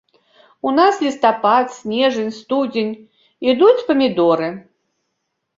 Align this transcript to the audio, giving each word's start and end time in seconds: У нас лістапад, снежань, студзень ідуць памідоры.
У 0.67 0.71
нас 0.77 0.95
лістапад, 1.07 1.65
снежань, 1.79 2.33
студзень 2.39 2.91
ідуць 3.53 3.85
памідоры. 3.91 4.49